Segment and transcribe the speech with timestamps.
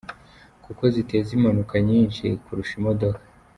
[0.63, 3.21] Kuko ziteza impanuka nyinshi kurusha imodoka,.